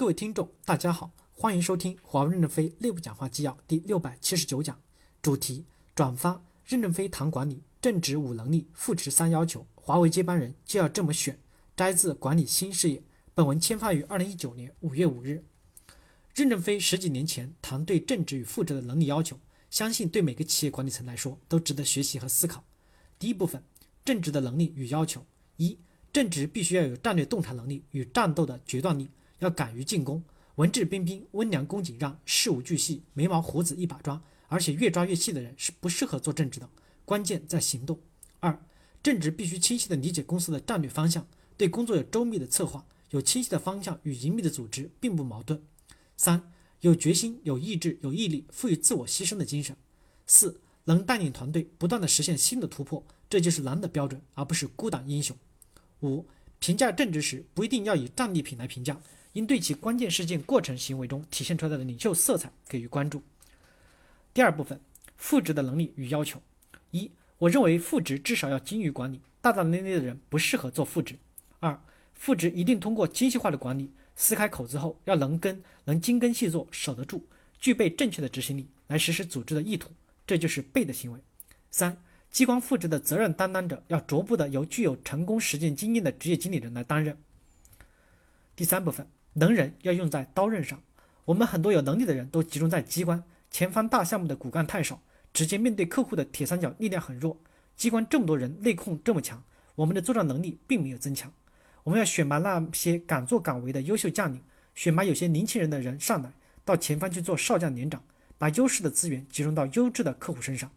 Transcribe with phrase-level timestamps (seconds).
[0.00, 4.80] 各位听众，大家好，欢迎收听华为任正非内部讲话纪要第六百七十九讲，
[5.20, 11.38] 主题：转发任正非谈管理，正直五能力，副职三要求，华为接班人就要这么选。
[11.76, 12.96] 摘自《管理新事业》，
[13.34, 15.44] 本文签发于二零一九年五月五日。
[16.34, 19.38] 任正非十几年前谈对正直与负责的能力要求，
[19.68, 22.64] 相信对每个企业管理层来说都值得学习和思考。
[23.18, 23.62] 第一部分，
[24.02, 25.26] 正直的能力与要求：
[25.58, 25.78] 一、
[26.10, 29.10] 正直必须要有战略洞察能力与战斗的决断力。
[29.40, 30.22] 要敢于进攻，
[30.54, 36.68] 文质彬彬、温良恭俭让、事无巨细、眉毛胡子一把抓，而且越抓越细的人是不适合做正直的。
[37.04, 37.98] 关键在行动。
[38.38, 38.58] 二，
[39.02, 41.26] 正直必须清晰地理解公司的战略方向，
[41.56, 45.60] 对工作有周密的策划，有清晰的方向与严密的组织并不矛盾。
[46.16, 49.74] 三，有决心、有意志、有毅力，赋予自我牺牲的精神。
[50.26, 55.36] 四，能带领团队不断地实现新的突破，这就是狼的标准，而不是孤胆英雄。
[56.02, 56.26] 五，
[56.58, 59.00] 评价正直时不一定要以战利品来评价。
[59.34, 63.22] 应对其关键事件过程行为中体现出来的领袖色彩给予关注。
[64.34, 64.80] 第二部分，
[65.16, 66.42] 副职的能力与要求。
[66.90, 71.16] 一，我认为副职至少要精于管理，大大咧咧的人不适合做副职。
[71.60, 71.80] 二，
[72.12, 77.24] 副职一定通过精细化的管理，撕开口子后要能跟，能精耕细作，守得住，
[77.60, 79.90] 具备正确的执行力来实施组织的意图，
[80.26, 81.20] 这就是背的行为。
[81.70, 81.96] 三，
[82.30, 87.16] 机关副职的责任担当者要逐步的由具有成功实践经验的职业经理人来担任。
[88.56, 89.06] 第三部分。
[89.34, 90.82] 能人要用在刀刃上。
[91.26, 97.40] 我们很多有能力的人都集中在机关前方大项目的骨干太少，直接面对客户的铁三角力量很弱。
[97.76, 99.42] 机关这么多人，内控这么强，
[99.76, 101.32] 我们的作战能力并没有增强。
[101.84, 104.42] 我们要选拔那些敢作敢为的优秀将领，
[104.74, 106.32] 选拔有些年轻人的人上来，
[106.64, 108.02] 到前方去做少将连长，
[108.36, 110.70] 把优势的资源集中到优质的客户身上。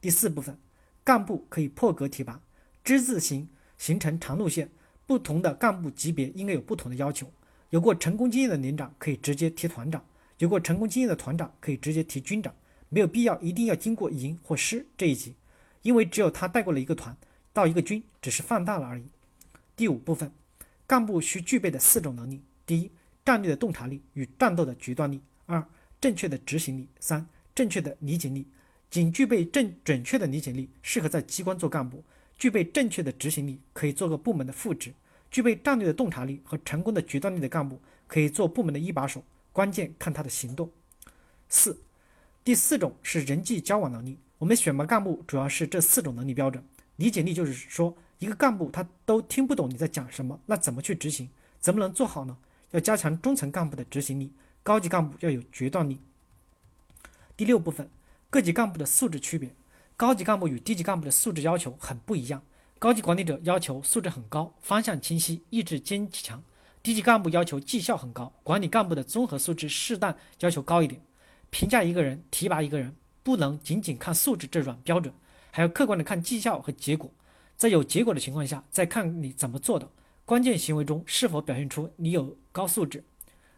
[0.00, 0.58] 第四部分，
[1.04, 2.40] 干部可以破格提拔，
[2.82, 4.70] 之字形形成长路线，
[5.06, 7.30] 不同的干部级别应该有不同的要求。
[7.70, 10.04] 有过成功经验的连长可以直接提团长，
[10.38, 12.54] 有过成功经验的团长可以直接提军长，
[12.88, 15.34] 没有必要一定要经过营或师这一级，
[15.82, 17.16] 因为只有他带过了一个团
[17.52, 19.04] 到一个军，只是放大了而已。
[19.74, 20.30] 第五部分，
[20.86, 22.90] 干部需具备的四种能力：第一，
[23.24, 25.66] 战略的洞察力与战斗的决断力；二，
[26.00, 28.46] 正确的执行力；三，正确的理解力。
[28.88, 31.98] 仅具备正准确的理解力，适合在机关做干部；
[32.38, 34.94] 具备正确的执行力，可以做个部门的副职。
[35.36, 40.70] 具备战略的洞察力和成功的决断力的干部，可以做部门的一把手，关键看他的行动。
[41.46, 41.78] 四，
[42.42, 44.18] 第四种是人际交往能力。
[44.38, 46.64] 我们选拔干部主要是这四种能力标准。
[46.96, 51.28] 理解力就是说，一个干部他都听不懂你在讲什么，那怎么去执行？
[51.60, 52.38] 怎么能做好呢？
[52.70, 54.32] 要加强中层干部的执行力，
[54.62, 56.00] 高级干部要有决断力。
[57.36, 57.90] 第六部分，
[58.30, 59.54] 各级干部的素质区别。
[59.98, 62.42] 高级干部与低级干部的素质要求很不一样。
[62.78, 66.38] 高级管理者要求素质很高，方向清晰，意志坚强；
[66.82, 71.00] 低级干部要求绩效很高，管理干部的综合素质适当要求高一点。
[71.48, 75.14] 评价一个人、提拔一个人，不能仅仅看素质这软标准，
[75.50, 77.10] 还要客观的看绩效和结果。
[77.56, 79.88] 在有结果的情况下，再看你怎么做的，
[80.26, 83.02] 关键行为中是否表现出你有高素质。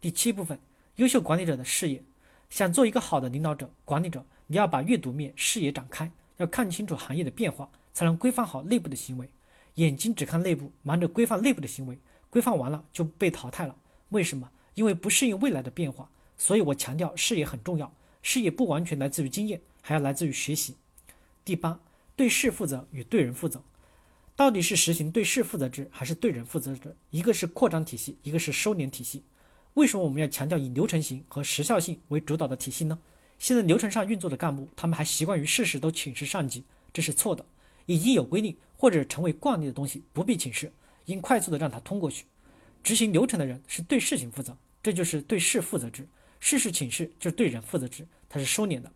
[0.00, 0.56] 第七部分，
[0.96, 2.00] 优秀管理者的视野。
[2.48, 7.68] 想做一个好的领导者、管理者，你要把阅读面、视野展开，要看清楚行业的变化。
[7.92, 9.28] 才能规范好内部的行为，
[9.74, 13.76] 眼睛只看内部，忙着规范内部的行为，规范完了就被淘汰了。
[14.10, 14.50] 为什么？
[14.74, 16.10] 因为不适应未来的变化。
[16.36, 17.92] 所以我强调视野很重要，
[18.22, 20.76] 视野不完全来自于经验，还要来自于学习。
[21.44, 21.78] 第八，
[22.16, 23.62] 对事负责与对人负责，
[24.34, 26.96] 到底是实行对事负责制还是对人负责制？
[27.10, 29.22] 一个是扩张体系，一个是收敛体系。
[29.74, 32.98] 为什么我们要强调以流程型和时效性为主导的体系呢？
[33.38, 37.44] 现在流程上运作的干部，他们还习惯于事事都请示上级，这是错的。
[37.90, 40.72] 已经有规定或者成为惯例的东西不必请示，
[41.06, 42.24] 应快速的让它通过去。
[42.84, 46.06] 执行流程的人是对事情负责，这就是对事负责制。
[46.38, 48.88] 事事请示就是对人负责制，它是收敛的。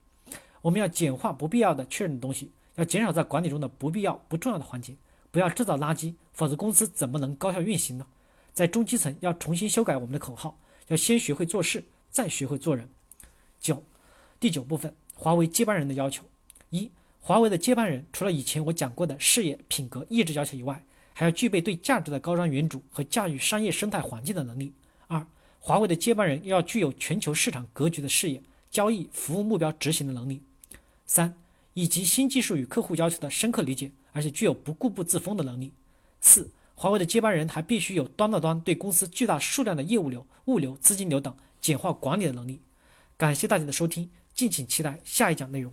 [0.63, 4.95] 我们要简化不必要的确认的东西，要减少在管理中的不必要不重要的环节，
[5.33, 8.07] 不要制造垃圾，否则公司怎么能高效运行呢？
[8.53, 10.57] 在中基层要重新修改我们的口号，
[10.87, 12.89] 要先学会做事，再学会做人。
[13.59, 13.83] 九，
[14.39, 16.23] 第九部分，华为接班人的要求
[16.71, 16.89] 一。
[17.27, 20.85] 华为的接班人，除了以前我讲过的事业、品格、意志要求以外，
[21.15, 24.75] 还要具备对价值的高瞻远瞩和驾驭商业生态环境的能力。
[25.07, 25.27] 二，
[25.59, 30.43] 华为的接班人要具有全球市场格局的视野、交易服务目标执行的能力。
[31.07, 31.35] 三，
[31.73, 35.73] 以及新技术与客户要求的深刻理解，而且具有不固步自封的能力。
[36.21, 42.61] 四，华为的接班人还必须有端到端对公司巨大数量的业务流、物流、资金流等简化管理的能力。
[43.17, 45.73] 感谢大家的收听，敬请期待下一讲内容。